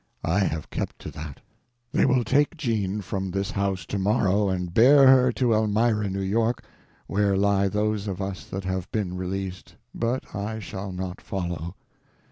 [0.25, 1.41] I have kept to that.
[1.91, 6.63] They will take Jean from this house tomorrow, and bear her to Elmira, New York,
[7.05, 11.75] where lie those of us that have been released, but I shall not follow.